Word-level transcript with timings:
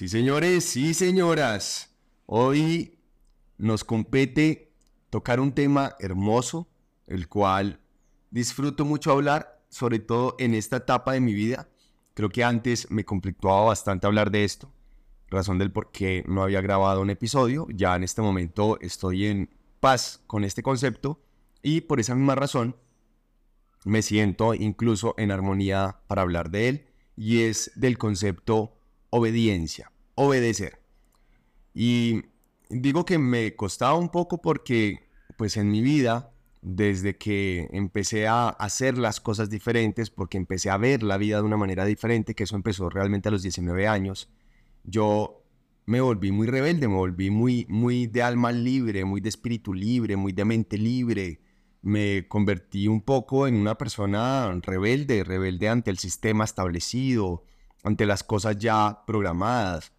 Sí, 0.00 0.08
señores, 0.08 0.64
sí, 0.64 0.94
señoras. 0.94 1.94
Hoy 2.24 2.98
nos 3.58 3.84
compete 3.84 4.72
tocar 5.10 5.40
un 5.40 5.52
tema 5.52 5.94
hermoso, 5.98 6.70
el 7.06 7.28
cual 7.28 7.82
disfruto 8.30 8.86
mucho 8.86 9.12
hablar, 9.12 9.62
sobre 9.68 9.98
todo 9.98 10.36
en 10.38 10.54
esta 10.54 10.78
etapa 10.78 11.12
de 11.12 11.20
mi 11.20 11.34
vida. 11.34 11.68
Creo 12.14 12.30
que 12.30 12.42
antes 12.42 12.90
me 12.90 13.04
conflictuaba 13.04 13.66
bastante 13.66 14.06
hablar 14.06 14.30
de 14.30 14.44
esto, 14.44 14.72
razón 15.28 15.58
del 15.58 15.70
por 15.70 15.90
qué 15.90 16.24
no 16.26 16.42
había 16.42 16.62
grabado 16.62 17.02
un 17.02 17.10
episodio. 17.10 17.66
Ya 17.68 17.94
en 17.94 18.02
este 18.02 18.22
momento 18.22 18.78
estoy 18.80 19.26
en 19.26 19.50
paz 19.80 20.22
con 20.26 20.44
este 20.44 20.62
concepto 20.62 21.20
y 21.62 21.82
por 21.82 22.00
esa 22.00 22.14
misma 22.14 22.36
razón 22.36 22.74
me 23.84 24.00
siento 24.00 24.54
incluso 24.54 25.14
en 25.18 25.30
armonía 25.30 26.00
para 26.06 26.22
hablar 26.22 26.50
de 26.50 26.70
él 26.70 26.86
y 27.18 27.42
es 27.42 27.70
del 27.74 27.98
concepto 27.98 28.79
obediencia, 29.10 29.92
obedecer. 30.14 30.80
Y 31.74 32.22
digo 32.68 33.04
que 33.04 33.18
me 33.18 33.54
costaba 33.54 33.94
un 33.94 34.08
poco 34.08 34.40
porque 34.40 35.10
pues 35.36 35.56
en 35.56 35.70
mi 35.70 35.80
vida, 35.80 36.32
desde 36.62 37.16
que 37.16 37.68
empecé 37.72 38.26
a 38.26 38.48
hacer 38.48 38.98
las 38.98 39.20
cosas 39.20 39.48
diferentes, 39.48 40.10
porque 40.10 40.36
empecé 40.36 40.70
a 40.70 40.76
ver 40.76 41.02
la 41.02 41.16
vida 41.16 41.38
de 41.38 41.44
una 41.44 41.56
manera 41.56 41.84
diferente, 41.84 42.34
que 42.34 42.44
eso 42.44 42.56
empezó 42.56 42.90
realmente 42.90 43.28
a 43.28 43.32
los 43.32 43.42
19 43.42 43.88
años, 43.88 44.28
yo 44.84 45.42
me 45.86 46.00
volví 46.00 46.30
muy 46.30 46.46
rebelde, 46.46 46.88
me 46.88 46.94
volví 46.94 47.30
muy, 47.30 47.66
muy 47.68 48.06
de 48.06 48.22
alma 48.22 48.52
libre, 48.52 49.04
muy 49.04 49.20
de 49.20 49.30
espíritu 49.30 49.72
libre, 49.72 50.16
muy 50.16 50.32
de 50.32 50.44
mente 50.44 50.76
libre, 50.76 51.40
me 51.82 52.28
convertí 52.28 52.86
un 52.86 53.00
poco 53.00 53.46
en 53.46 53.54
una 53.56 53.76
persona 53.76 54.52
rebelde, 54.62 55.24
rebelde 55.24 55.68
ante 55.68 55.90
el 55.90 55.98
sistema 55.98 56.44
establecido, 56.44 57.44
ante 57.82 58.06
las 58.06 58.22
cosas 58.22 58.58
ya 58.58 59.02
programadas. 59.06 59.92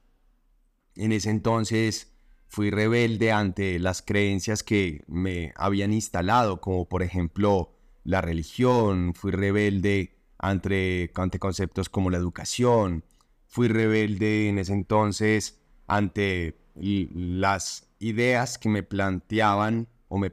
En 0.96 1.12
ese 1.12 1.30
entonces 1.30 2.14
fui 2.48 2.70
rebelde 2.70 3.32
ante 3.32 3.80
las 3.80 4.02
creencias 4.02 4.64
que 4.64 5.04
me 5.08 5.54
habían 5.56 5.94
instalado, 5.94 6.62
como 6.62 6.88
por 6.88 7.04
ejemplo 7.04 7.74
la 8.04 8.22
religión, 8.22 9.14
fui 9.14 9.32
rebelde 9.32 10.18
ante, 10.38 11.12
ante 11.16 11.40
conceptos 11.40 11.90
como 11.90 12.10
la 12.10 12.18
educación, 12.18 13.06
fui 13.48 13.68
rebelde 13.68 14.50
en 14.50 14.60
ese 14.60 14.74
entonces 14.74 15.60
ante 15.88 16.58
las 16.76 17.88
ideas 18.00 18.58
que 18.58 18.70
me 18.70 18.84
planteaban 18.84 19.88
o 20.08 20.18
me 20.18 20.32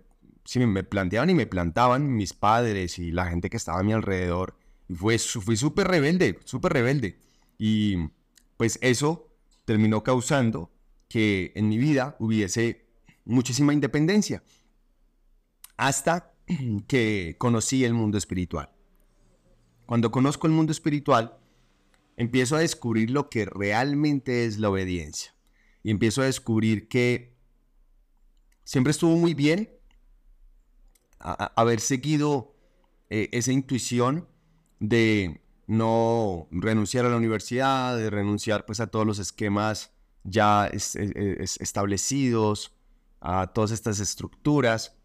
sí, 0.49 0.61
me 0.61 0.83
planteaban 0.83 1.29
y 1.29 1.35
me 1.35 1.47
plantaban 1.47 2.17
mis 2.17 2.33
padres 2.33 2.99
y 2.99 3.13
la 3.13 3.27
gente 3.27 3.51
que 3.51 3.59
estaba 3.59 3.81
a 3.81 3.83
mi 3.83 3.93
alrededor. 3.93 4.57
Y 4.89 4.95
fui 4.95 5.19
súper 5.19 5.87
rebelde, 5.89 6.39
súper 6.45 6.73
rebelde. 6.73 7.19
Y 7.59 7.97
pues 8.57 8.79
eso 8.81 9.29
terminó 9.65 10.03
causando 10.03 10.71
que 11.09 11.53
en 11.57 11.69
mi 11.69 11.79
vida 11.79 12.17
hubiese 12.19 12.87
muchísima 13.25 13.73
independencia. 13.73 14.43
Hasta 15.77 16.33
que 16.87 17.37
conocí 17.39 17.85
el 17.85 17.95
mundo 17.95 18.17
espiritual. 18.17 18.71
Cuando 19.87 20.11
conozco 20.11 20.47
el 20.47 20.53
mundo 20.53 20.73
espiritual, 20.73 21.39
empiezo 22.17 22.57
a 22.57 22.61
descubrir 22.61 23.11
lo 23.11 23.31
que 23.31 23.45
realmente 23.47 24.45
es 24.45 24.59
la 24.59 24.71
obediencia. 24.71 25.35
Y 25.83 25.91
empiezo 25.91 26.23
a 26.23 26.27
descubrir 26.27 26.89
que 26.89 27.35
siempre 28.65 28.91
estuvo 28.91 29.17
muy 29.17 29.35
bien 29.35 29.71
haber 31.21 31.81
seguido 31.81 32.55
eh, 33.11 33.29
esa 33.33 33.53
intuición 33.53 34.29
de 34.79 35.41
no 35.69 36.49
renunciar 36.51 37.07
a 37.07 37.11
la 37.11 37.17
universidad, 37.17 37.97
de 37.97 38.11
renunciar 38.11 38.67
pues 38.67 38.81
a 38.81 38.89
todos 38.89 39.07
los 39.07 39.21
esquemas 39.21 39.93
ya 40.25 40.67
establecidos, 40.67 42.75
a 43.21 43.47
todas 43.49 43.71
estas 43.71 44.01
estructuras, 44.01 44.97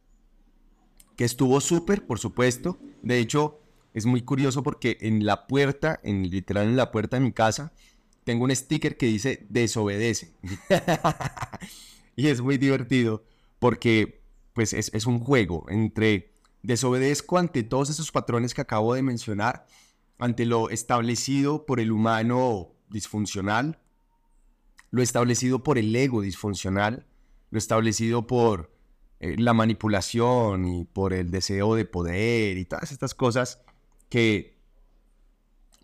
que 1.15 1.25
estuvo 1.25 1.61
súper, 1.61 2.07
por 2.07 2.17
supuesto. 2.17 2.79
De 3.03 3.19
hecho, 3.19 3.59
es 3.93 4.05
muy 4.05 4.23
curioso 4.23 4.63
porque 4.63 4.97
en 5.01 5.25
la 5.25 5.47
puerta, 5.47 5.99
en 6.03 6.29
literal 6.29 6.67
en 6.67 6.75
la 6.75 6.91
puerta 6.91 7.17
de 7.17 7.23
mi 7.23 7.31
casa, 7.31 7.73
tengo 8.23 8.45
un 8.45 8.55
sticker 8.55 8.97
que 8.97 9.05
dice 9.05 9.45
desobedece. 9.49 10.33
y 12.15 12.27
es 12.27 12.41
muy 12.41 12.57
divertido 12.57 13.23
porque 13.59 14.23
pues 14.53 14.73
es, 14.73 15.05
un 15.05 15.19
juego 15.19 15.65
entre 15.69 16.33
desobedezco 16.61 17.37
ante 17.37 17.63
todos 17.63 17.89
esos 17.89 18.11
patrones 18.11 18.53
que 18.53 18.61
acabo 18.61 18.93
de 18.93 19.01
mencionar, 19.01 19.65
ante 20.23 20.45
lo 20.45 20.69
establecido 20.69 21.65
por 21.65 21.81
el 21.81 21.91
humano 21.91 22.71
disfuncional, 22.89 23.79
lo 24.89 25.01
establecido 25.01 25.63
por 25.63 25.77
el 25.77 25.93
ego 25.93 26.21
disfuncional, 26.21 27.05
lo 27.49 27.57
establecido 27.57 28.25
por 28.25 28.71
eh, 29.19 29.35
la 29.37 29.53
manipulación 29.53 30.65
y 30.65 30.85
por 30.85 31.11
el 31.11 31.29
deseo 31.29 31.75
de 31.75 31.83
poder 31.83 32.57
y 32.57 32.63
todas 32.63 32.93
estas 32.93 33.13
cosas 33.13 33.59
que 34.07 34.57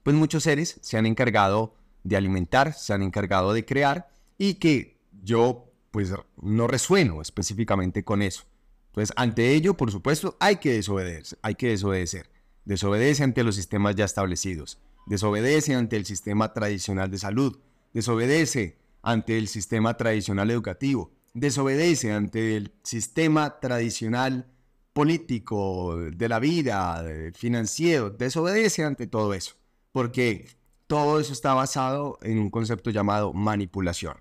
pues 0.04 0.16
muchos 0.16 0.44
seres 0.44 0.80
se 0.82 0.98
han 0.98 1.06
encargado 1.06 1.76
de 2.06 2.16
alimentar, 2.16 2.74
se 2.74 2.94
han 2.94 3.04
encargado 3.04 3.52
de 3.52 3.66
crear 3.66 4.10
y 4.38 4.54
que 4.54 5.02
yo 5.22 5.70
pues 5.92 6.14
no 6.42 6.68
resueno 6.68 7.22
específicamente 7.22 8.06
con 8.06 8.22
eso. 8.22 8.44
Entonces, 8.88 9.14
ante 9.18 9.54
ello, 9.54 9.76
por 9.76 9.92
supuesto, 9.92 10.38
hay 10.40 10.56
que 10.58 10.72
desobedecer, 10.72 11.38
hay 11.42 11.56
que 11.56 11.68
desobedecer. 11.68 12.30
Desobedece 12.66 13.24
ante 13.24 13.44
los 13.44 13.56
sistemas 13.56 13.96
ya 13.96 14.06
establecidos, 14.06 14.80
desobedece 15.08 15.76
ante 15.76 15.98
el 15.98 16.06
sistema 16.06 16.54
tradicional 16.54 17.10
de 17.10 17.18
salud, 17.18 17.60
desobedece 17.94 18.78
ante 19.02 19.38
el 19.38 19.48
sistema 19.48 19.96
tradicional 19.98 20.52
educativo, 20.52 21.12
desobedece 21.34 22.12
ante 22.12 22.58
el 22.58 22.74
sistema 22.84 23.60
tradicional 23.60 24.48
político, 24.94 25.98
de 25.98 26.30
la 26.30 26.40
vida, 26.40 27.06
financiero, 27.34 28.10
desobedece 28.10 28.84
ante 28.84 29.08
todo 29.08 29.34
eso, 29.34 29.56
porque 29.92 30.48
todo 30.88 31.20
eso 31.20 31.34
está 31.34 31.54
basado 31.54 32.18
en 32.22 32.40
un 32.40 32.50
concepto 32.50 32.90
llamado 32.90 33.32
manipulación. 33.32 34.18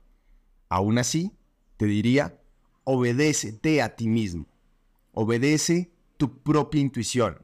Aún 0.69 0.99
así, 0.99 1.32
te 1.76 1.87
diría, 1.87 2.38
obedécete 2.84 3.82
a 3.82 3.97
ti 3.97 4.06
mismo. 4.06 4.47
Obedece 5.12 5.91
tu 6.16 6.43
propia 6.43 6.81
intuición. 6.81 7.38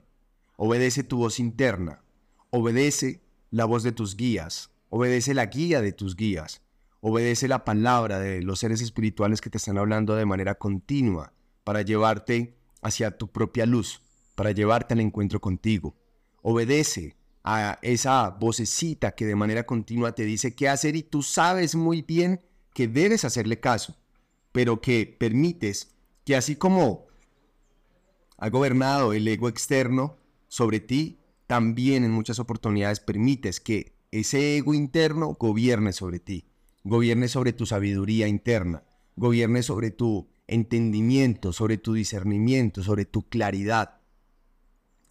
Obedece 0.56 1.04
tu 1.04 1.18
voz 1.18 1.40
interna. 1.40 2.02
Obedece 2.50 3.20
la 3.50 3.64
voz 3.64 3.82
de 3.82 3.92
tus 3.92 4.16
guías. 4.16 4.70
Obedece 4.88 5.34
la 5.34 5.46
guía 5.46 5.80
de 5.80 5.92
tus 5.92 6.16
guías. 6.16 6.62
Obedece 7.00 7.48
la 7.48 7.64
palabra 7.64 8.18
de 8.18 8.42
los 8.42 8.60
seres 8.60 8.80
espirituales 8.80 9.40
que 9.40 9.50
te 9.50 9.58
están 9.58 9.78
hablando 9.78 10.14
de 10.14 10.24
manera 10.24 10.54
continua 10.54 11.32
para 11.64 11.82
llevarte 11.82 12.56
hacia 12.82 13.16
tu 13.16 13.30
propia 13.30 13.66
luz, 13.66 14.02
para 14.34 14.52
llevarte 14.52 14.94
al 14.94 15.00
encuentro 15.00 15.40
contigo. 15.40 15.96
Obedece 16.42 17.16
a 17.42 17.78
esa 17.82 18.30
vocecita 18.30 19.14
que 19.14 19.26
de 19.26 19.36
manera 19.36 19.66
continua 19.66 20.14
te 20.14 20.24
dice 20.24 20.54
qué 20.54 20.68
hacer 20.68 20.96
y 20.96 21.02
tú 21.02 21.22
sabes 21.22 21.74
muy 21.74 22.02
bien 22.02 22.40
que 22.72 22.88
debes 22.88 23.24
hacerle 23.24 23.60
caso, 23.60 23.96
pero 24.52 24.80
que 24.80 25.16
permites 25.18 25.94
que 26.24 26.36
así 26.36 26.56
como 26.56 27.06
ha 28.38 28.48
gobernado 28.48 29.12
el 29.12 29.28
ego 29.28 29.48
externo 29.48 30.16
sobre 30.54 30.78
ti, 30.78 31.18
también 31.48 32.04
en 32.04 32.12
muchas 32.12 32.38
oportunidades 32.38 33.00
permites 33.00 33.58
que 33.58 33.96
ese 34.12 34.56
ego 34.56 34.72
interno 34.72 35.34
gobierne 35.34 35.92
sobre 35.92 36.20
ti, 36.20 36.46
gobierne 36.84 37.26
sobre 37.26 37.52
tu 37.52 37.66
sabiduría 37.66 38.28
interna, 38.28 38.84
gobierne 39.16 39.64
sobre 39.64 39.90
tu 39.90 40.28
entendimiento, 40.46 41.52
sobre 41.52 41.76
tu 41.76 41.92
discernimiento, 41.92 42.84
sobre 42.84 43.04
tu 43.04 43.28
claridad. 43.28 43.96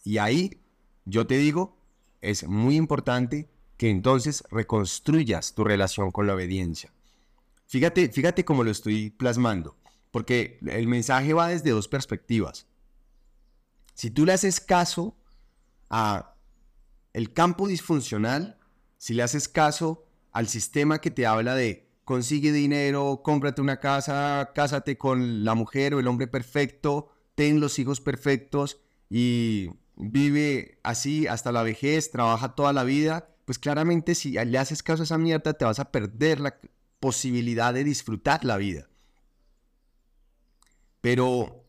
Y 0.02 0.16
ahí, 0.16 0.62
yo 1.04 1.26
te 1.26 1.36
digo, 1.36 1.76
es 2.22 2.48
muy 2.48 2.76
importante 2.76 3.50
que 3.76 3.90
entonces 3.90 4.44
reconstruyas 4.50 5.52
tu 5.52 5.62
relación 5.62 6.10
con 6.10 6.26
la 6.26 6.36
obediencia. 6.36 6.90
Fíjate, 7.66 8.08
fíjate 8.08 8.46
cómo 8.46 8.64
lo 8.64 8.70
estoy 8.70 9.10
plasmando, 9.10 9.76
porque 10.10 10.58
el 10.66 10.88
mensaje 10.88 11.34
va 11.34 11.48
desde 11.48 11.68
dos 11.68 11.86
perspectivas. 11.86 12.66
Si 13.92 14.10
tú 14.10 14.24
le 14.24 14.32
haces 14.32 14.58
caso 14.58 15.14
a 15.96 16.34
el 17.12 17.32
campo 17.32 17.68
disfuncional, 17.68 18.58
si 18.98 19.14
le 19.14 19.22
haces 19.22 19.48
caso 19.48 20.08
al 20.32 20.48
sistema 20.48 21.00
que 21.00 21.12
te 21.12 21.24
habla 21.24 21.54
de 21.54 21.88
consigue 22.04 22.50
dinero, 22.50 23.20
cómprate 23.22 23.60
una 23.60 23.78
casa, 23.78 24.50
cásate 24.56 24.98
con 24.98 25.44
la 25.44 25.54
mujer 25.54 25.94
o 25.94 26.00
el 26.00 26.08
hombre 26.08 26.26
perfecto, 26.26 27.12
ten 27.36 27.60
los 27.60 27.78
hijos 27.78 28.00
perfectos 28.00 28.80
y 29.08 29.70
vive 29.94 30.80
así 30.82 31.28
hasta 31.28 31.52
la 31.52 31.62
vejez, 31.62 32.10
trabaja 32.10 32.56
toda 32.56 32.72
la 32.72 32.82
vida, 32.82 33.28
pues 33.44 33.60
claramente 33.60 34.16
si 34.16 34.32
le 34.32 34.58
haces 34.58 34.82
caso 34.82 35.02
a 35.02 35.04
esa 35.04 35.16
mierda 35.16 35.52
te 35.52 35.64
vas 35.64 35.78
a 35.78 35.92
perder 35.92 36.40
la 36.40 36.58
posibilidad 36.98 37.72
de 37.72 37.84
disfrutar 37.84 38.44
la 38.44 38.56
vida. 38.56 38.88
Pero 41.00 41.64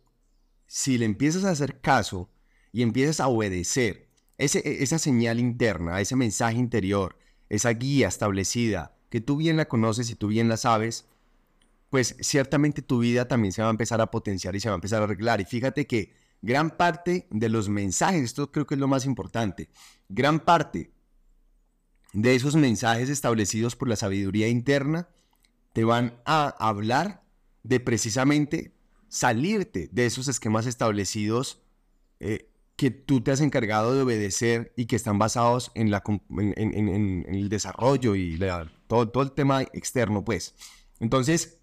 si 0.65 0.97
le 0.97 1.05
empiezas 1.05 1.45
a 1.45 1.51
hacer 1.51 1.79
caso 1.79 2.31
y 2.71 2.81
empiezas 2.81 3.19
a 3.19 3.27
obedecer 3.27 4.04
ese, 4.37 4.83
esa 4.83 4.99
señal 4.99 5.39
interna, 5.39 6.01
ese 6.01 6.15
mensaje 6.15 6.57
interior, 6.57 7.17
esa 7.49 7.69
guía 7.71 8.07
establecida 8.07 8.95
que 9.09 9.21
tú 9.21 9.37
bien 9.37 9.57
la 9.57 9.65
conoces 9.65 10.09
y 10.09 10.15
tú 10.15 10.27
bien 10.27 10.49
la 10.49 10.57
sabes, 10.57 11.07
pues 11.89 12.17
ciertamente 12.19 12.81
tu 12.81 12.99
vida 12.99 13.27
también 13.27 13.51
se 13.51 13.61
va 13.61 13.69
a 13.69 13.71
empezar 13.71 14.01
a 14.01 14.11
potenciar 14.11 14.55
y 14.55 14.59
se 14.59 14.67
va 14.67 14.75
a 14.75 14.75
empezar 14.75 15.01
a 15.01 15.05
arreglar. 15.05 15.39
Y 15.39 15.45
fíjate 15.45 15.87
que 15.87 16.13
gran 16.41 16.71
parte 16.71 17.27
de 17.29 17.49
los 17.49 17.69
mensajes, 17.69 18.23
esto 18.23 18.51
creo 18.51 18.65
que 18.65 18.75
es 18.75 18.79
lo 18.79 18.87
más 18.87 19.05
importante, 19.05 19.69
gran 20.09 20.39
parte 20.41 20.91
de 22.13 22.35
esos 22.35 22.55
mensajes 22.55 23.09
establecidos 23.09 23.75
por 23.75 23.89
la 23.89 23.95
sabiduría 23.95 24.47
interna 24.47 25.09
te 25.73 25.83
van 25.83 26.21
a 26.25 26.47
hablar 26.59 27.23
de 27.63 27.79
precisamente 27.79 28.73
salirte 29.09 29.89
de 29.91 30.05
esos 30.05 30.27
esquemas 30.27 30.65
establecidos 30.65 31.61
eh, 32.19 32.49
que 32.75 32.91
tú 32.91 33.21
te 33.21 33.31
has 33.31 33.41
encargado 33.41 33.95
de 33.95 34.01
obedecer 34.01 34.73
y 34.75 34.85
que 34.85 34.95
están 34.95 35.17
basados 35.17 35.71
en, 35.75 35.91
la, 35.91 36.03
en, 36.29 37.25
el 37.27 37.49
desarrollo 37.49 38.15
y 38.15 38.37
todo, 38.87 39.09
todo 39.09 39.23
el 39.23 39.31
tema 39.31 39.61
externo, 39.61 40.25
pues. 40.25 40.55
Entonces, 40.99 41.59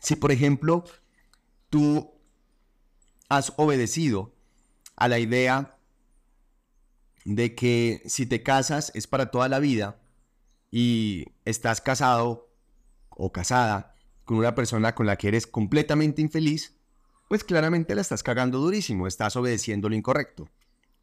si 0.00 0.16
por 0.16 0.32
ejemplo 0.32 0.84
tú 1.70 2.10
has 3.28 3.52
obedecido 3.56 4.34
a 4.96 5.08
la 5.08 5.18
idea 5.18 5.76
de 7.24 7.54
que 7.54 8.02
si 8.06 8.26
te 8.26 8.42
casas 8.42 8.90
es 8.94 9.06
para 9.06 9.30
toda 9.30 9.48
la 9.48 9.58
vida 9.58 10.00
y 10.70 11.26
estás 11.44 11.80
casado 11.80 12.50
o 13.10 13.32
casada 13.32 13.94
con 14.24 14.38
una 14.38 14.54
persona 14.54 14.94
con 14.94 15.06
la 15.06 15.16
que 15.16 15.28
eres 15.28 15.46
completamente 15.46 16.22
infeliz, 16.22 16.77
pues 17.28 17.44
claramente 17.44 17.94
la 17.94 18.00
estás 18.00 18.22
cagando 18.22 18.58
durísimo, 18.58 19.06
estás 19.06 19.36
obedeciendo 19.36 19.88
lo 19.88 19.94
incorrecto. 19.94 20.48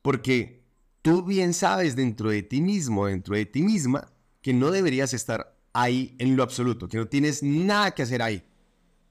Porque 0.01 0.63
tú 1.01 1.23
bien 1.23 1.53
sabes 1.53 1.95
dentro 1.95 2.31
de 2.31 2.43
ti 2.43 2.61
mismo, 2.61 3.05
dentro 3.05 3.35
de 3.35 3.45
ti 3.45 3.61
misma, 3.61 4.11
que 4.41 4.53
no 4.53 4.71
deberías 4.71 5.13
estar 5.13 5.55
ahí 5.73 6.15
en 6.17 6.35
lo 6.35 6.43
absoluto, 6.43 6.87
que 6.87 6.97
no 6.97 7.07
tienes 7.07 7.43
nada 7.43 7.91
que 7.91 8.03
hacer 8.03 8.21
ahí. 8.21 8.43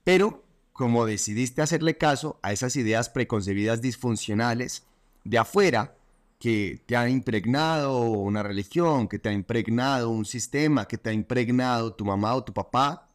Pero 0.02 0.44
como 0.72 1.06
decidiste 1.06 1.62
hacerle 1.62 1.96
caso 1.96 2.40
a 2.42 2.52
esas 2.52 2.74
ideas 2.74 3.08
preconcebidas 3.08 3.80
disfuncionales 3.80 4.84
de 5.22 5.38
afuera, 5.38 5.96
que 6.40 6.82
te 6.84 6.96
ha 6.96 7.08
impregnado 7.08 8.02
una 8.02 8.42
religión, 8.42 9.08
que 9.08 9.20
te 9.20 9.28
ha 9.28 9.32
impregnado 9.32 10.10
un 10.10 10.24
sistema, 10.24 10.86
que 10.86 10.98
te 10.98 11.10
ha 11.10 11.12
impregnado 11.12 11.94
tu 11.94 12.04
mamá 12.04 12.34
o 12.34 12.44
tu 12.44 12.52
papá, 12.52 13.08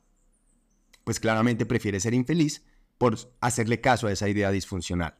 pues 1.04 1.19
claramente 1.19 1.66
prefieres 1.66 2.04
ser 2.04 2.13
infeliz 2.13 2.63
por 3.00 3.18
hacerle 3.40 3.81
caso 3.81 4.06
a 4.06 4.12
esa 4.12 4.30
idea 4.30 4.51
disfuncional. 4.51 5.16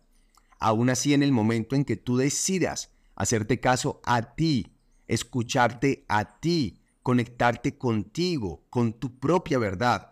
Aún 0.60 0.92
así, 0.92 1.16
en 1.16 1.24
el 1.24 1.32
momento 1.32 1.76
en 1.76 1.86
que 1.86 1.96
tú 1.96 2.18
decidas 2.18 2.92
hacerte 3.16 3.60
caso 3.60 4.02
a 4.06 4.36
ti, 4.36 4.74
escucharte 5.08 6.06
a 6.08 6.40
ti, 6.40 6.82
conectarte 7.02 7.78
contigo, 7.78 8.66
con 8.70 8.94
tu 8.94 9.18
propia 9.18 9.58
verdad, 9.58 10.12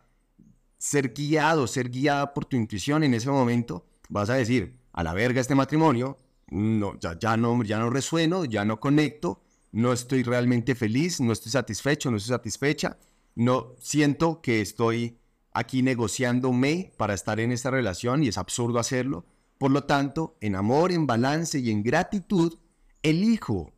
ser 0.77 1.13
guiado, 1.13 1.67
ser 1.67 1.89
guiada 1.89 2.33
por 2.33 2.45
tu 2.45 2.55
intuición 2.55 3.03
en 3.03 3.13
ese 3.13 3.29
momento, 3.29 3.85
vas 4.09 4.29
a 4.29 4.35
decir, 4.35 4.77
a 4.93 5.03
la 5.03 5.13
verga 5.13 5.41
este 5.41 5.53
matrimonio, 5.53 6.17
no, 6.49 6.97
ya, 6.99 7.35
no, 7.35 7.61
ya 7.63 7.79
no 7.79 7.89
resueno, 7.89 8.45
ya 8.45 8.63
no 8.63 8.79
conecto, 8.79 9.41
no 9.73 9.91
estoy 9.91 10.23
realmente 10.23 10.73
feliz, 10.73 11.19
no 11.19 11.33
estoy 11.33 11.51
satisfecho, 11.51 12.09
no 12.09 12.17
estoy 12.17 12.29
satisfecha, 12.29 12.97
no 13.35 13.75
siento 13.77 14.41
que 14.41 14.61
estoy 14.61 15.17
aquí 15.57 15.81
negociándome 15.81 16.91
para 16.97 17.15
estar 17.15 17.39
en 17.39 17.51
esta 17.51 17.71
relación 17.71 18.23
y 18.23 18.27
es 18.27 18.37
absurdo 18.37 18.77
hacerlo. 18.77 19.25
Por 19.57 19.71
lo 19.71 19.85
tanto, 19.85 20.37
en 20.39 20.55
amor, 20.55 20.91
en 20.91 21.07
balance 21.07 21.57
y 21.57 21.71
en 21.71 21.81
gratitud, 21.81 22.59
elijo 23.01 23.73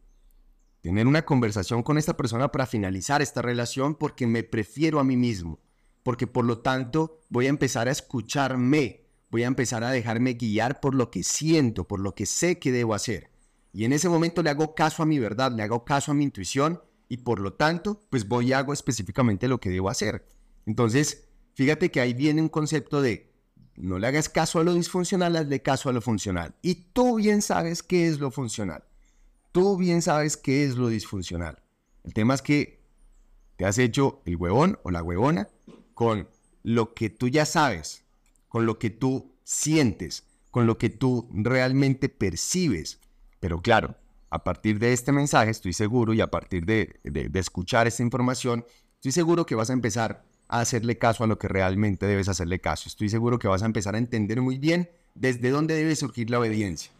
tener 0.81 1.07
una 1.07 1.23
conversación 1.23 1.81
con 1.81 1.97
esta 1.97 2.17
persona 2.17 2.51
para 2.51 2.65
finalizar 2.65 3.21
esta 3.21 3.41
relación 3.41 3.95
porque 3.95 4.27
me 4.27 4.43
prefiero 4.43 4.99
a 4.99 5.05
mí 5.05 5.15
mismo, 5.15 5.59
porque 6.03 6.27
por 6.27 6.43
lo 6.43 6.59
tanto 6.59 7.21
voy 7.29 7.45
a 7.45 7.49
empezar 7.49 7.87
a 7.87 7.91
escucharme, 7.91 9.05
voy 9.31 9.43
a 9.43 9.47
empezar 9.47 9.85
a 9.85 9.91
dejarme 9.91 10.33
guiar 10.33 10.81
por 10.81 10.95
lo 10.95 11.09
que 11.09 11.23
siento, 11.23 11.87
por 11.87 12.01
lo 12.01 12.13
que 12.13 12.25
sé 12.25 12.59
que 12.59 12.73
debo 12.73 12.93
hacer. 12.93 13.31
Y 13.71 13.85
en 13.85 13.93
ese 13.93 14.09
momento 14.09 14.43
le 14.43 14.49
hago 14.49 14.75
caso 14.75 15.01
a 15.01 15.05
mi 15.05 15.17
verdad, 15.17 15.53
le 15.53 15.63
hago 15.63 15.85
caso 15.85 16.11
a 16.11 16.15
mi 16.15 16.25
intuición 16.25 16.81
y 17.07 17.17
por 17.17 17.39
lo 17.39 17.53
tanto, 17.53 18.01
pues 18.09 18.27
voy 18.27 18.49
y 18.49 18.53
hago 18.53 18.73
específicamente 18.73 19.47
lo 19.47 19.61
que 19.61 19.69
debo 19.69 19.89
hacer. 19.89 20.27
Entonces, 20.65 21.28
fíjate 21.59 21.91
que 21.91 21.99
ahí 21.99 22.13
viene 22.13 22.41
un 22.41 22.47
concepto 22.47 23.01
de 23.01 23.33
no 23.75 23.99
le 23.99 24.07
hagas 24.07 24.29
caso 24.29 24.59
a 24.59 24.63
lo 24.63 24.73
disfuncional, 24.75 25.35
hazle 25.35 25.61
caso 25.61 25.89
a 25.89 25.91
lo 25.91 25.99
funcional. 25.99 26.55
Y 26.61 26.75
tú 26.93 27.17
bien 27.17 27.41
sabes 27.41 27.83
qué 27.83 28.07
es 28.07 28.17
lo 28.17 28.31
funcional. 28.31 28.85
Tú 29.51 29.75
bien 29.75 30.01
sabes 30.01 30.37
qué 30.37 30.63
es 30.63 30.77
lo 30.77 30.87
disfuncional. 30.87 31.61
El 32.05 32.13
tema 32.13 32.33
es 32.33 32.41
que 32.41 32.79
te 33.57 33.65
has 33.65 33.77
hecho 33.77 34.21
el 34.23 34.37
huevón 34.37 34.79
o 34.83 34.91
la 34.91 35.03
huevona 35.03 35.49
con 35.93 36.29
lo 36.63 36.93
que 36.93 37.09
tú 37.09 37.27
ya 37.27 37.45
sabes, 37.45 38.05
con 38.47 38.65
lo 38.65 38.79
que 38.79 38.89
tú 38.89 39.35
sientes, 39.43 40.23
con 40.51 40.65
lo 40.65 40.77
que 40.77 40.89
tú 40.89 41.27
realmente 41.33 42.07
percibes. 42.07 43.01
Pero 43.41 43.61
claro, 43.61 43.97
a 44.29 44.45
partir 44.45 44.79
de 44.79 44.93
este 44.93 45.11
mensaje 45.11 45.51
estoy 45.51 45.73
seguro 45.73 46.13
y 46.13 46.21
a 46.21 46.31
partir 46.31 46.65
de, 46.65 47.01
escuchar 47.33 47.85
esta 47.85 48.01
información, 48.01 48.65
estoy 48.95 49.11
seguro 49.11 49.45
que 49.45 49.55
vas 49.55 49.69
a 49.69 49.73
empezar 49.73 50.28
a 50.49 50.61
hacerle 50.61 50.97
caso 50.97 51.23
a 51.23 51.27
lo 51.27 51.37
que 51.37 51.47
realmente 51.47 52.05
debes 52.07 52.27
hacerle 52.27 52.59
caso. 52.59 52.89
Estoy 52.89 53.07
seguro 53.09 53.39
que 53.39 53.47
vas 53.47 53.63
a 53.63 53.67
empezar 53.67 53.95
a 53.95 53.99
entender 53.99 54.41
muy 54.41 54.57
bien 54.57 54.89
desde 55.13 55.51
dónde 55.51 55.75
debe 55.75 55.95
surgir 55.95 56.29
la 56.29 56.39
obediencia. 56.39 56.91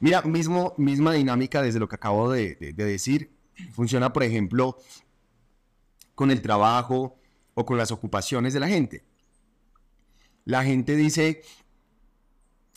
Mira, 0.00 0.22
mismo, 0.22 0.74
misma 0.76 1.12
dinámica 1.14 1.62
desde 1.62 1.78
lo 1.78 1.88
que 1.88 1.94
acabo 1.94 2.30
de, 2.30 2.56
de 2.56 2.84
decir. 2.84 3.30
Funciona, 3.72 4.12
por 4.12 4.24
ejemplo, 4.24 4.76
con 6.14 6.30
el 6.30 6.42
trabajo 6.42 7.16
o 7.54 7.64
con 7.64 7.78
las 7.78 7.92
ocupaciones 7.92 8.52
de 8.52 8.60
la 8.60 8.68
gente. 8.68 9.04
La 10.44 10.64
gente 10.64 10.96
dice, 10.96 11.42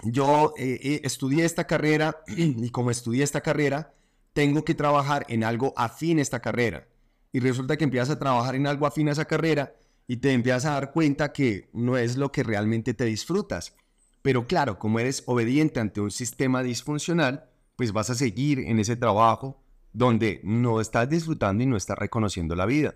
yo 0.03 0.53
eh, 0.57 0.79
eh, 0.81 1.01
estudié 1.03 1.43
esta 1.43 1.65
carrera 1.65 2.17
y 2.27 2.69
como 2.69 2.91
estudié 2.91 3.23
esta 3.23 3.41
carrera, 3.41 3.93
tengo 4.33 4.63
que 4.63 4.75
trabajar 4.75 5.25
en 5.27 5.43
algo 5.43 5.73
afín 5.75 6.19
a 6.19 6.21
esta 6.21 6.39
carrera. 6.39 6.87
Y 7.31 7.39
resulta 7.39 7.77
que 7.77 7.83
empiezas 7.83 8.11
a 8.11 8.19
trabajar 8.19 8.55
en 8.55 8.67
algo 8.67 8.85
afín 8.85 9.09
a 9.09 9.11
esa 9.11 9.25
carrera 9.25 9.73
y 10.09 10.17
te 10.17 10.33
empiezas 10.33 10.65
a 10.65 10.71
dar 10.71 10.91
cuenta 10.91 11.31
que 11.31 11.69
no 11.71 11.95
es 11.95 12.17
lo 12.17 12.31
que 12.31 12.41
realmente 12.41 12.95
te 12.95 13.05
disfrutas. 13.05 13.75
Pero 14.23 14.47
claro, 14.47 14.79
como 14.79 14.99
eres 14.99 15.21
obediente 15.27 15.79
ante 15.79 16.01
un 16.01 16.09
sistema 16.09 16.63
disfuncional, 16.63 17.47
pues 17.75 17.91
vas 17.91 18.09
a 18.09 18.15
seguir 18.15 18.57
en 18.57 18.79
ese 18.79 18.95
trabajo 18.95 19.61
donde 19.93 20.41
no 20.43 20.81
estás 20.81 21.07
disfrutando 21.11 21.63
y 21.63 21.67
no 21.67 21.77
estás 21.77 21.95
reconociendo 21.95 22.55
la 22.55 22.65
vida. 22.65 22.95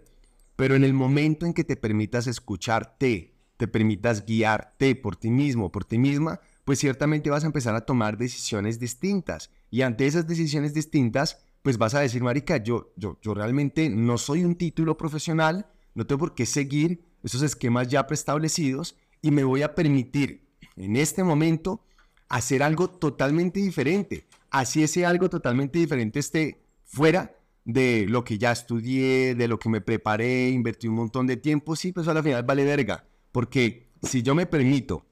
Pero 0.56 0.74
en 0.74 0.84
el 0.84 0.96
momento 0.96 1.46
en 1.46 1.54
que 1.54 1.64
te 1.64 1.76
permitas 1.76 2.26
escucharte, 2.26 3.36
te 3.58 3.68
permitas 3.68 4.26
guiarte 4.26 4.96
por 4.96 5.16
ti 5.16 5.30
mismo, 5.30 5.72
por 5.72 5.86
ti 5.86 6.00
misma, 6.00 6.40
pues 6.66 6.80
ciertamente 6.80 7.30
vas 7.30 7.44
a 7.44 7.48
empezar 7.48 7.76
a 7.76 7.86
tomar 7.86 8.18
decisiones 8.18 8.80
distintas. 8.80 9.52
Y 9.70 9.84
ante 9.84 10.08
esas 10.08 10.26
decisiones 10.26 10.74
distintas, 10.74 11.46
pues 11.62 11.78
vas 11.78 11.94
a 11.94 12.00
decir, 12.00 12.24
Marica, 12.24 12.58
yo, 12.58 12.92
yo, 12.98 13.20
yo 13.22 13.36
realmente 13.36 13.88
no 13.92 14.18
soy 14.18 14.44
un 14.44 14.56
título 14.56 14.98
profesional, 14.98 15.68
no 15.96 16.06
tengo 16.06 16.20
por 16.20 16.36
qué 16.36 16.46
seguir 16.46 17.04
esos 17.24 17.42
esquemas 17.42 17.88
ya 17.88 18.06
preestablecidos 18.06 18.98
y 19.22 19.32
me 19.32 19.44
voy 19.44 19.62
a 19.62 19.76
permitir 19.76 20.44
en 20.76 20.96
este 20.96 21.24
momento 21.24 21.86
hacer 22.30 22.64
algo 22.64 22.90
totalmente 22.90 23.60
diferente. 23.60 24.28
Así 24.50 24.84
ese 24.84 25.06
algo 25.06 25.30
totalmente 25.30 25.80
diferente 25.80 26.20
esté 26.20 26.62
fuera 26.84 27.36
de 27.66 28.06
lo 28.08 28.24
que 28.24 28.38
ya 28.38 28.52
estudié, 28.52 29.36
de 29.36 29.48
lo 29.48 29.58
que 29.58 29.70
me 29.70 29.82
preparé, 29.82 30.50
invertí 30.50 30.88
un 30.88 30.96
montón 30.96 31.28
de 31.28 31.38
tiempo, 31.38 31.76
sí, 31.76 31.92
pues 31.92 32.08
al 32.08 32.22
final 32.22 32.44
vale 32.44 32.66
verga. 32.66 33.06
Porque 33.32 33.88
si 34.02 34.22
yo 34.22 34.36
me 34.36 34.46
permito 34.46 35.06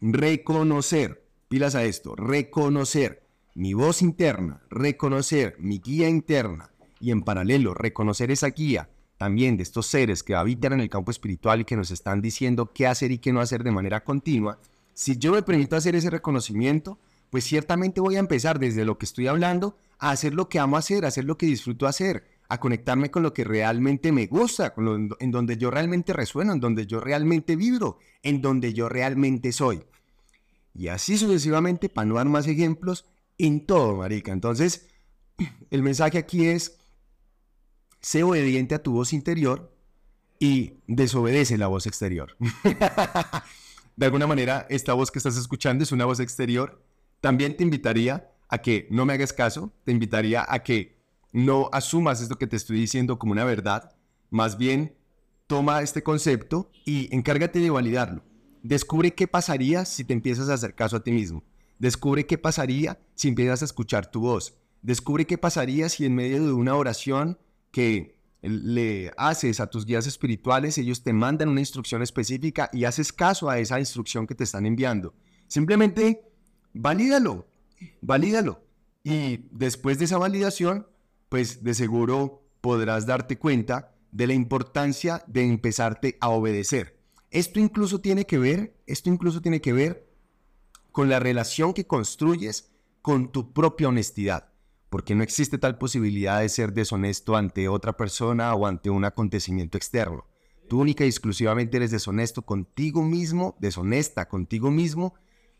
reconocer, 0.00 1.26
pilas 1.48 1.74
a 1.74 1.84
esto, 1.84 2.16
reconocer 2.16 3.26
mi 3.54 3.74
voz 3.74 4.02
interna, 4.02 4.62
reconocer 4.70 5.56
mi 5.58 5.78
guía 5.78 6.08
interna 6.08 6.70
y 7.00 7.10
en 7.10 7.22
paralelo 7.22 7.74
reconocer 7.74 8.30
esa 8.30 8.48
guía 8.48 8.88
también 9.16 9.56
de 9.56 9.62
estos 9.62 9.86
seres 9.86 10.22
que 10.22 10.34
habitan 10.34 10.72
en 10.74 10.80
el 10.80 10.90
campo 10.90 11.10
espiritual 11.10 11.60
y 11.60 11.64
que 11.64 11.76
nos 11.76 11.90
están 11.90 12.20
diciendo 12.20 12.72
qué 12.72 12.86
hacer 12.86 13.10
y 13.12 13.18
qué 13.18 13.32
no 13.32 13.40
hacer 13.40 13.62
de 13.64 13.70
manera 13.70 14.04
continua, 14.04 14.58
si 14.92 15.16
yo 15.16 15.32
me 15.32 15.42
permito 15.42 15.76
hacer 15.76 15.94
ese 15.94 16.10
reconocimiento, 16.10 16.98
pues 17.30 17.44
ciertamente 17.44 18.00
voy 18.00 18.16
a 18.16 18.20
empezar 18.20 18.58
desde 18.58 18.84
lo 18.84 18.96
que 18.96 19.06
estoy 19.06 19.26
hablando 19.26 19.76
a 19.98 20.10
hacer 20.10 20.34
lo 20.34 20.48
que 20.48 20.58
amo 20.58 20.76
hacer, 20.76 21.04
a 21.04 21.08
hacer 21.08 21.24
lo 21.24 21.36
que 21.36 21.46
disfruto 21.46 21.86
hacer, 21.86 22.24
a 22.48 22.60
conectarme 22.60 23.10
con 23.10 23.22
lo 23.22 23.32
que 23.32 23.44
realmente 23.44 24.12
me 24.12 24.26
gusta, 24.26 24.74
con 24.74 25.10
en 25.18 25.30
donde 25.30 25.56
yo 25.56 25.70
realmente 25.70 26.12
resueno, 26.12 26.52
en 26.52 26.60
donde 26.60 26.86
yo 26.86 27.00
realmente 27.00 27.56
vibro, 27.56 27.98
en 28.22 28.40
donde 28.40 28.72
yo 28.72 28.88
realmente 28.88 29.50
soy. 29.52 29.82
Y 30.74 30.88
así 30.88 31.16
sucesivamente, 31.16 31.88
para 31.88 32.06
no 32.06 32.16
dar 32.16 32.28
más 32.28 32.46
ejemplos, 32.46 33.06
en 33.38 33.66
todo, 33.66 33.96
marica. 33.96 34.32
Entonces, 34.32 34.86
el 35.70 35.82
mensaje 35.82 36.18
aquí 36.18 36.46
es, 36.46 36.78
sé 38.04 38.22
obediente 38.22 38.74
a 38.74 38.82
tu 38.82 38.92
voz 38.92 39.14
interior 39.14 39.74
y 40.38 40.74
desobedece 40.86 41.56
la 41.56 41.68
voz 41.68 41.86
exterior. 41.86 42.36
de 43.96 44.06
alguna 44.06 44.26
manera, 44.26 44.66
esta 44.68 44.92
voz 44.92 45.10
que 45.10 45.18
estás 45.18 45.38
escuchando 45.38 45.84
es 45.84 45.90
una 45.90 46.04
voz 46.04 46.20
exterior. 46.20 46.82
También 47.22 47.56
te 47.56 47.64
invitaría 47.64 48.30
a 48.48 48.58
que 48.58 48.86
no 48.90 49.06
me 49.06 49.14
hagas 49.14 49.32
caso, 49.32 49.72
te 49.84 49.92
invitaría 49.92 50.44
a 50.46 50.62
que 50.62 50.98
no 51.32 51.70
asumas 51.72 52.20
esto 52.20 52.36
que 52.36 52.46
te 52.46 52.56
estoy 52.56 52.78
diciendo 52.78 53.18
como 53.18 53.32
una 53.32 53.44
verdad, 53.44 53.96
Más 54.30 54.58
bien, 54.58 54.94
toma 55.46 55.80
este 55.80 56.02
concepto 56.02 56.70
y 56.84 57.14
encárgate 57.14 57.60
de 57.60 57.70
validarlo. 57.70 58.22
Descubre 58.62 59.14
qué 59.14 59.28
pasaría 59.28 59.84
si 59.84 60.04
te 60.04 60.12
empiezas 60.12 60.48
a 60.48 60.54
hacer 60.54 60.74
caso 60.74 60.96
a 60.96 61.04
ti 61.04 61.12
mismo. 61.12 61.42
Descubre 61.78 62.26
qué 62.26 62.36
pasaría 62.36 62.98
si 63.14 63.28
empiezas 63.28 63.62
a 63.62 63.64
escuchar 63.64 64.10
tu 64.10 64.20
voz. 64.20 64.58
Descubre 64.82 65.26
qué 65.26 65.38
pasaría 65.38 65.88
si 65.88 66.04
en 66.04 66.14
medio 66.14 66.44
de 66.44 66.52
una 66.52 66.74
oración 66.74 67.38
que 67.74 68.14
le 68.40 69.10
haces 69.16 69.58
a 69.58 69.66
tus 69.66 69.84
guías 69.84 70.06
espirituales, 70.06 70.78
ellos 70.78 71.02
te 71.02 71.12
mandan 71.12 71.48
una 71.48 71.58
instrucción 71.58 72.02
específica 72.02 72.70
y 72.72 72.84
haces 72.84 73.12
caso 73.12 73.50
a 73.50 73.58
esa 73.58 73.80
instrucción 73.80 74.28
que 74.28 74.36
te 74.36 74.44
están 74.44 74.64
enviando. 74.64 75.12
Simplemente 75.48 76.22
valídalo, 76.72 77.48
valídalo. 78.00 78.62
Y 79.02 79.48
después 79.50 79.98
de 79.98 80.04
esa 80.04 80.18
validación, 80.18 80.86
pues 81.28 81.64
de 81.64 81.74
seguro 81.74 82.46
podrás 82.60 83.06
darte 83.06 83.38
cuenta 83.38 83.92
de 84.12 84.28
la 84.28 84.34
importancia 84.34 85.24
de 85.26 85.42
empezarte 85.42 86.16
a 86.20 86.28
obedecer. 86.28 86.96
Esto 87.32 87.58
incluso 87.58 88.00
tiene 88.00 88.24
que 88.24 88.38
ver, 88.38 88.76
esto 88.86 89.10
incluso 89.10 89.42
tiene 89.42 89.60
que 89.60 89.72
ver 89.72 90.06
con 90.92 91.08
la 91.08 91.18
relación 91.18 91.74
que 91.74 91.88
construyes 91.88 92.70
con 93.02 93.32
tu 93.32 93.52
propia 93.52 93.88
honestidad, 93.88 94.53
porque 94.94 95.16
no 95.16 95.24
existe 95.24 95.58
tal 95.58 95.76
posibilidad 95.76 96.38
de 96.38 96.48
ser 96.48 96.72
deshonesto 96.72 97.34
ante 97.34 97.66
otra 97.68 97.96
persona 97.96 98.54
o 98.54 98.64
ante 98.64 98.90
un 98.90 99.04
acontecimiento 99.04 99.76
externo. 99.76 100.24
Tú 100.68 100.80
única 100.80 101.04
y 101.04 101.08
exclusivamente 101.08 101.78
eres 101.78 101.90
deshonesto 101.90 102.42
contigo 102.42 103.02
mismo, 103.02 103.56
deshonesta 103.58 104.28
contigo 104.28 104.70
mismo, 104.70 105.14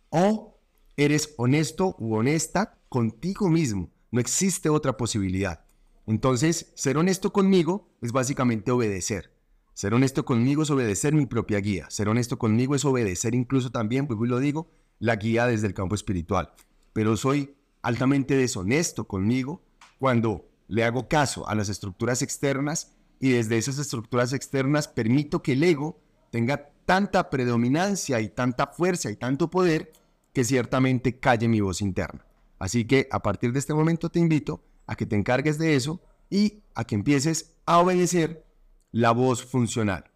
o 0.09 0.61
eres 0.97 1.35
honesto 1.37 1.97
u 1.99 2.15
honesta 2.15 2.79
contigo 2.89 3.49
mismo. 3.49 3.91
No 4.13 4.21
existe 4.21 4.69
otra 4.69 4.97
posibilidad. 4.97 5.65
Entonces, 6.07 6.71
ser 6.77 6.97
honesto 6.97 7.33
conmigo 7.33 7.89
es 8.03 8.13
básicamente 8.13 8.71
obedecer. 8.71 9.33
Ser 9.73 9.95
honesto 9.95 10.25
conmigo 10.25 10.63
es 10.63 10.71
obedecer 10.71 11.13
mi 11.13 11.27
propia 11.27 11.59
guía. 11.59 11.91
Ser 11.91 12.09
honesto 12.09 12.39
conmigo 12.39 12.77
es 12.77 12.85
obedecer 12.85 13.35
incluso 13.35 13.73
también, 13.73 14.07
pues 14.07 14.31
lo 14.31 14.39
digo, 14.39 14.71
la 15.01 15.17
guía 15.17 15.49
desde 15.49 15.67
el 15.67 15.75
campo 15.75 15.97
espiritual. 15.97 16.53
Pero 16.93 17.17
soy 17.17 17.57
altamente 17.85 18.37
deshonesto 18.37 19.07
conmigo 19.07 19.63
cuando 19.99 20.49
le 20.69 20.85
hago 20.85 21.07
caso 21.07 21.47
a 21.49 21.55
las 21.55 21.69
estructuras 21.69 22.23
externas 22.23 22.97
y 23.21 23.31
desde 23.31 23.59
esas 23.59 23.79
estructuras 23.79 24.33
externas 24.33 24.89
permito 24.89 25.43
que 25.43 25.53
el 25.53 25.63
ego 25.63 26.01
tenga 26.31 26.71
tanta 26.87 27.31
predominancia 27.31 28.21
y 28.21 28.29
tanta 28.29 28.69
fuerza 28.69 29.11
y 29.11 29.17
tanto 29.17 29.51
poder 29.51 29.93
que 30.33 30.45
ciertamente 30.45 31.21
calle 31.21 31.47
mi 31.47 31.61
voz 31.61 31.81
interna. 31.81 32.27
Así 32.59 32.87
que 32.87 33.07
a 33.11 33.21
partir 33.21 33.53
de 33.53 33.59
este 33.59 33.75
momento 33.75 34.11
te 34.11 34.19
invito 34.19 34.65
a 34.87 34.97
que 34.97 35.07
te 35.07 35.17
encargues 35.17 35.59
de 35.59 35.77
eso 35.77 36.01
y 36.31 36.63
a 36.75 36.85
que 36.85 36.95
empieces 36.95 37.55
a 37.67 37.79
obedecer 37.79 38.47
la 38.91 39.13
voz 39.13 39.45
funcional, 39.45 40.11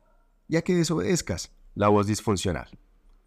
ya 0.49 0.63
que 0.63 0.75
desobedezcas 0.75 1.53
la 1.75 1.89
voz 1.89 2.07
disfuncional. 2.07 2.69